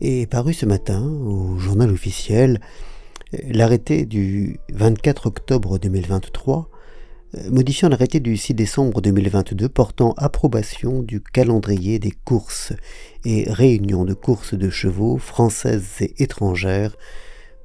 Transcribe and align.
est 0.00 0.30
paru 0.30 0.54
ce 0.54 0.66
matin 0.66 1.02
au 1.02 1.58
journal 1.58 1.90
officiel 1.90 2.60
l'arrêté 3.48 4.06
du 4.06 4.58
24 4.72 5.26
octobre 5.26 5.78
2023 5.78 6.70
modifiant 7.50 7.88
l'arrêté 7.88 8.18
du 8.18 8.36
6 8.36 8.54
décembre 8.54 9.00
2022 9.00 9.68
portant 9.68 10.14
approbation 10.16 11.02
du 11.02 11.20
calendrier 11.20 11.98
des 11.98 12.10
courses 12.10 12.72
et 13.24 13.44
réunions 13.48 14.04
de 14.04 14.14
courses 14.14 14.54
de 14.54 14.70
chevaux 14.70 15.18
françaises 15.18 16.00
et 16.00 16.22
étrangères 16.22 16.96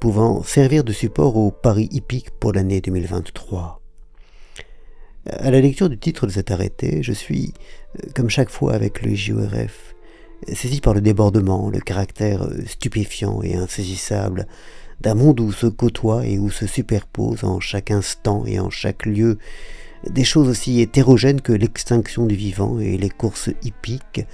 pouvant 0.00 0.42
servir 0.42 0.84
de 0.84 0.92
support 0.92 1.36
au 1.36 1.50
paris 1.50 1.88
hippique 1.92 2.30
pour 2.38 2.52
l'année 2.52 2.80
2023. 2.80 3.80
À 5.26 5.50
la 5.50 5.60
lecture 5.62 5.88
du 5.88 5.96
titre 5.96 6.26
de 6.26 6.32
cet 6.32 6.50
arrêté, 6.50 7.02
je 7.02 7.12
suis, 7.12 7.54
comme 8.14 8.28
chaque 8.28 8.50
fois 8.50 8.74
avec 8.74 9.00
le 9.00 9.14
JORF, 9.14 9.93
saisi 10.52 10.80
par 10.80 10.94
le 10.94 11.00
débordement, 11.00 11.70
le 11.70 11.80
caractère 11.80 12.48
stupéfiant 12.66 13.42
et 13.42 13.54
insaisissable 13.54 14.46
d'un 15.00 15.14
monde 15.14 15.40
où 15.40 15.52
se 15.52 15.66
côtoient 15.66 16.26
et 16.26 16.38
où 16.38 16.50
se 16.50 16.66
superposent 16.66 17.44
en 17.44 17.60
chaque 17.60 17.90
instant 17.90 18.44
et 18.46 18.58
en 18.60 18.70
chaque 18.70 19.06
lieu 19.06 19.38
des 20.10 20.24
choses 20.24 20.48
aussi 20.48 20.80
hétérogènes 20.80 21.40
que 21.40 21.52
l'extinction 21.52 22.26
du 22.26 22.34
vivant 22.34 22.78
et 22.78 22.96
les 22.96 23.10
courses 23.10 23.50
hippiques, 23.62 24.26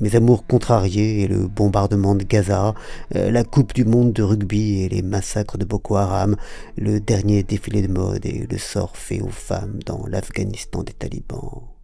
mes 0.00 0.16
amours 0.16 0.46
contrariés 0.46 1.22
et 1.22 1.28
le 1.28 1.46
bombardement 1.46 2.14
de 2.14 2.24
Gaza, 2.24 2.74
euh, 3.16 3.30
la 3.30 3.44
Coupe 3.44 3.74
du 3.74 3.84
Monde 3.84 4.12
de 4.12 4.22
rugby 4.22 4.82
et 4.82 4.88
les 4.88 5.02
massacres 5.02 5.58
de 5.58 5.64
Boko 5.64 5.96
Haram, 5.96 6.36
le 6.76 7.00
dernier 7.00 7.42
défilé 7.42 7.82
de 7.82 7.92
mode 7.92 8.24
et 8.24 8.46
le 8.50 8.58
sort 8.58 8.96
fait 8.96 9.20
aux 9.20 9.28
femmes 9.28 9.80
dans 9.84 10.06
l'Afghanistan 10.06 10.82
des 10.82 10.92
talibans. 10.92 11.79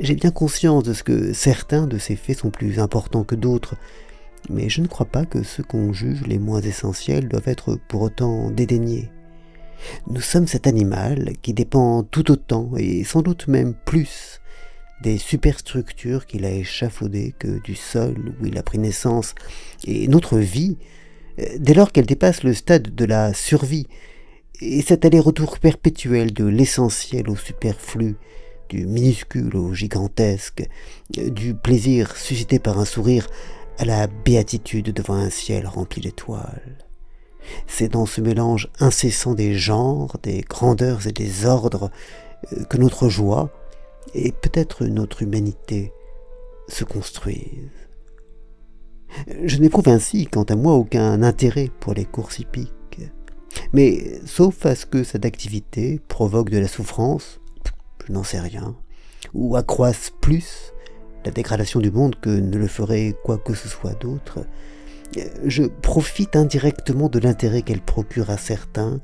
J'ai 0.00 0.14
bien 0.14 0.30
conscience 0.30 0.84
de 0.84 0.92
ce 0.92 1.02
que 1.02 1.32
certains 1.32 1.86
de 1.86 1.98
ces 1.98 2.16
faits 2.16 2.38
sont 2.38 2.50
plus 2.50 2.78
importants 2.78 3.24
que 3.24 3.34
d'autres, 3.34 3.76
mais 4.50 4.68
je 4.68 4.80
ne 4.80 4.86
crois 4.86 5.06
pas 5.06 5.24
que 5.24 5.42
ceux 5.42 5.62
qu'on 5.62 5.92
juge 5.92 6.26
les 6.26 6.38
moins 6.38 6.60
essentiels 6.60 7.28
doivent 7.28 7.48
être 7.48 7.78
pour 7.88 8.02
autant 8.02 8.50
dédaignés. 8.50 9.10
Nous 10.06 10.20
sommes 10.20 10.46
cet 10.46 10.66
animal 10.66 11.32
qui 11.42 11.54
dépend 11.54 12.02
tout 12.02 12.30
autant, 12.30 12.72
et 12.76 13.04
sans 13.04 13.22
doute 13.22 13.48
même 13.48 13.74
plus, 13.74 14.40
des 15.02 15.18
superstructures 15.18 16.26
qu'il 16.26 16.44
a 16.44 16.52
échafaudées 16.52 17.34
que 17.38 17.60
du 17.62 17.74
sol 17.74 18.34
où 18.40 18.46
il 18.46 18.58
a 18.58 18.62
pris 18.62 18.78
naissance, 18.78 19.34
et 19.84 20.06
notre 20.08 20.38
vie, 20.38 20.76
dès 21.58 21.74
lors 21.74 21.90
qu'elle 21.90 22.06
dépasse 22.06 22.44
le 22.44 22.54
stade 22.54 22.94
de 22.94 23.04
la 23.04 23.34
survie, 23.34 23.88
et 24.60 24.82
cet 24.82 25.04
aller-retour 25.04 25.58
perpétuel 25.58 26.32
de 26.32 26.44
l'essentiel 26.44 27.28
au 27.28 27.36
superflu, 27.36 28.14
du 28.72 28.86
minuscule 28.86 29.54
au 29.54 29.74
gigantesque, 29.74 30.66
du 31.10 31.52
plaisir 31.52 32.16
suscité 32.16 32.58
par 32.58 32.78
un 32.78 32.86
sourire 32.86 33.28
à 33.76 33.84
la 33.84 34.06
béatitude 34.06 34.94
devant 34.94 35.14
un 35.14 35.28
ciel 35.28 35.66
rempli 35.66 36.00
d'étoiles. 36.00 36.78
C'est 37.66 37.90
dans 37.90 38.06
ce 38.06 38.22
mélange 38.22 38.70
incessant 38.80 39.34
des 39.34 39.54
genres, 39.54 40.16
des 40.22 40.40
grandeurs 40.40 41.06
et 41.06 41.12
des 41.12 41.44
ordres 41.44 41.90
euh, 42.52 42.64
que 42.64 42.78
notre 42.78 43.10
joie, 43.10 43.50
et 44.14 44.32
peut-être 44.32 44.86
notre 44.86 45.22
humanité, 45.22 45.92
se 46.66 46.84
construisent. 46.84 47.68
Je 49.44 49.58
n'éprouve 49.58 49.88
ainsi, 49.88 50.24
quant 50.24 50.44
à 50.44 50.56
moi, 50.56 50.72
aucun 50.74 51.22
intérêt 51.22 51.68
pour 51.80 51.92
les 51.92 52.06
courses 52.06 52.38
hippiques. 52.38 53.00
Mais 53.74 54.18
sauf 54.24 54.64
à 54.64 54.74
ce 54.74 54.86
que 54.86 55.04
cette 55.04 55.26
activité 55.26 56.00
provoque 56.08 56.48
de 56.48 56.58
la 56.58 56.68
souffrance, 56.68 57.41
je 58.06 58.12
n'en 58.12 58.22
sais 58.22 58.40
rien, 58.40 58.76
ou 59.34 59.56
accroisse 59.56 60.10
plus 60.20 60.72
la 61.24 61.30
dégradation 61.30 61.80
du 61.80 61.90
monde 61.90 62.16
que 62.20 62.30
ne 62.30 62.56
le 62.56 62.66
ferait 62.66 63.14
quoi 63.24 63.38
que 63.38 63.54
ce 63.54 63.68
soit 63.68 63.94
d'autre, 64.00 64.40
je 65.44 65.64
profite 65.64 66.36
indirectement 66.36 67.08
de 67.08 67.18
l'intérêt 67.18 67.62
qu'elle 67.62 67.82
procure 67.82 68.30
à 68.30 68.36
certains, 68.36 69.00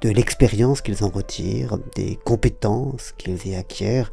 de 0.00 0.10
l'expérience 0.10 0.82
qu'ils 0.82 1.04
en 1.04 1.08
retirent, 1.08 1.78
des 1.94 2.18
compétences 2.24 3.12
qu'ils 3.16 3.46
y 3.46 3.54
acquièrent, 3.54 4.12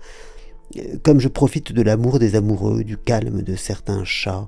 comme 1.03 1.19
je 1.19 1.27
profite 1.27 1.73
de 1.73 1.81
l'amour 1.81 2.19
des 2.19 2.35
amoureux, 2.35 2.83
du 2.83 2.97
calme 2.97 3.41
de 3.41 3.55
certains 3.55 4.05
chats, 4.05 4.47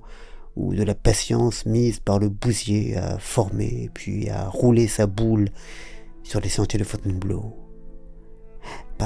ou 0.56 0.76
de 0.76 0.84
la 0.84 0.96
patience 0.96 1.66
mise 1.66 2.00
par 2.00 2.20
le 2.20 2.30
bousier 2.30 2.96
à 2.96 3.18
former 3.18 3.90
puis 3.94 4.30
à 4.30 4.48
rouler 4.48 4.88
sa 4.88 5.08
boule 5.08 5.50
sur 6.22 6.40
les 6.40 6.50
sentiers 6.50 6.80
de 6.80 6.84
Fontainebleau. 6.84 7.63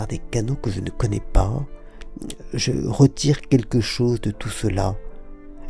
Des 0.06 0.19
canaux 0.19 0.56
que 0.56 0.69
je 0.69 0.81
ne 0.81 0.90
connais 0.90 1.24
pas, 1.34 1.66
je 2.53 2.72
retire 2.88 3.41
quelque 3.41 3.81
chose 3.81 4.22
de 4.22 4.31
tout 4.31 4.50
cela, 4.50 4.96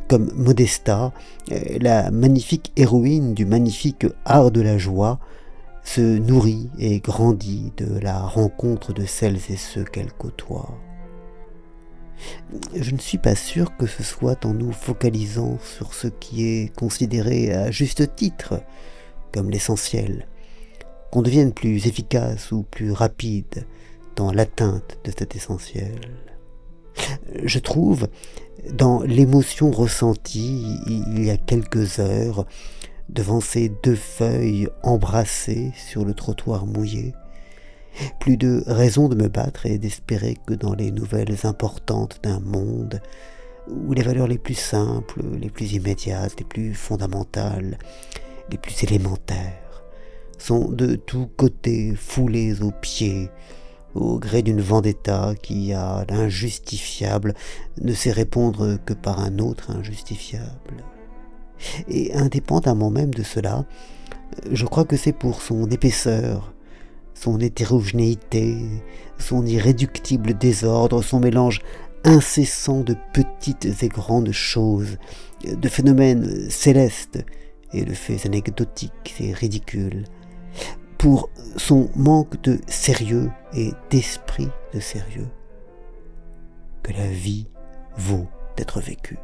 comme 0.08 0.32
Modesta, 0.36 1.14
euh, 1.52 1.60
la 1.80 2.12
magnifique 2.12 2.72
héroïne 2.76 3.34
du 3.34 3.46
magnifique 3.46 4.06
art 4.26 4.52
de 4.52 4.62
la 4.62 4.78
joie, 4.78 5.20
se 5.84 6.02
nourrit 6.02 6.70
et 6.80 7.00
grandit 7.00 7.72
de 7.78 7.98
la 8.00 8.20
rencontre 8.20 8.92
de 8.94 9.06
celles 9.06 9.40
et 9.50 9.56
ceux 9.56 9.86
qu'elle 9.86 10.12
côtoie. 10.12 10.78
Je 12.74 12.92
ne 12.92 13.00
suis 13.00 13.18
pas 13.18 13.36
sûr 13.36 13.76
que 13.78 13.86
ce 13.86 14.04
soit 14.04 14.46
en 14.46 14.54
nous 14.54 14.72
focalisant 14.72 15.58
sur 15.60 15.94
ce 15.94 16.08
qui 16.08 16.46
est 16.46 16.76
considéré 16.76 17.54
à 17.54 17.72
juste 17.72 18.16
titre 18.16 18.62
comme 19.34 19.50
l'essentiel, 19.50 20.28
qu'on 21.12 21.22
devienne 21.22 21.54
plus 21.54 21.88
efficace 21.88 22.52
ou 22.52 22.64
plus 22.64 22.92
rapide 22.92 23.66
l'atteinte 24.26 24.98
de 25.04 25.12
cet 25.18 25.36
essentiel. 25.36 26.00
Je 27.44 27.60
trouve, 27.60 28.08
dans 28.72 29.02
l'émotion 29.02 29.72
ressentie 29.72 30.78
il 30.88 31.24
y 31.24 31.30
a 31.30 31.38
quelques 31.38 32.00
heures, 32.00 32.46
devant 33.10 33.40
ces 33.40 33.70
deux 33.70 33.96
feuilles 33.96 34.68
embrassées 34.84 35.72
sur 35.76 36.04
le 36.04 36.14
trottoir 36.14 36.66
mouillé, 36.66 37.14
plus 38.20 38.38
de 38.38 38.64
raison 38.68 39.08
de 39.08 39.16
me 39.16 39.28
battre 39.28 39.66
et 39.66 39.78
d'espérer 39.78 40.36
que 40.46 40.54
dans 40.54 40.74
les 40.74 40.92
nouvelles 40.92 41.46
importantes 41.46 42.20
d'un 42.24 42.40
monde, 42.40 43.02
où 43.70 43.94
les 43.94 44.04
valeurs 44.04 44.28
les 44.28 44.38
plus 44.38 44.56
simples, 44.56 45.22
les 45.40 45.50
plus 45.50 45.74
immédiates, 45.74 46.38
les 46.40 46.46
plus 46.46 46.74
fondamentales, 46.74 47.78
les 48.52 48.58
plus 48.58 48.84
élémentaires, 48.84 49.84
sont 50.38 50.70
de 50.70 50.96
tous 50.96 51.28
côtés 51.36 51.96
foulées 51.96 52.62
aux 52.62 52.72
pieds, 52.72 53.30
au 53.98 54.20
gré 54.20 54.42
d'une 54.42 54.62
vendetta 54.62 55.34
qui, 55.42 55.74
à 55.74 56.06
l'injustifiable, 56.10 57.34
ne 57.82 57.94
sait 57.94 58.12
répondre 58.12 58.78
que 58.86 58.94
par 58.94 59.20
un 59.20 59.40
autre 59.40 59.72
injustifiable. 59.72 60.84
Et 61.88 62.14
indépendamment 62.14 62.92
même 62.92 63.14
de 63.14 63.24
cela, 63.24 63.66
je 64.52 64.66
crois 64.66 64.86
que 64.86 64.98
c'est 64.98 65.14
pour 65.14 65.42
son 65.42 65.70
épaisseur, 65.70 66.54
son 67.14 67.40
hétérogénéité, 67.40 68.58
son 69.18 69.46
irréductible 69.46 70.38
désordre, 70.38 71.02
son 71.02 71.20
mélange 71.20 71.62
incessant 72.04 72.82
de 72.82 72.96
petites 73.14 73.84
et 73.84 73.90
grandes 73.90 74.32
choses, 74.32 74.98
de 75.44 75.68
phénomènes 75.68 76.50
célestes 76.50 77.26
et 77.74 77.84
de 77.84 77.94
faits 77.94 78.26
anecdotiques 78.26 79.16
et 79.20 79.34
ridicules, 79.34 80.06
pour 80.98 81.30
son 81.58 81.90
manque 81.96 82.42
de 82.42 82.60
sérieux 82.68 83.32
et 83.54 83.72
d'esprit 83.90 84.50
de 84.74 84.80
sérieux, 84.80 85.28
que 86.84 86.92
la 86.94 87.08
vie 87.08 87.48
vaut 87.98 88.28
d'être 88.56 88.80
vécue. 88.80 89.20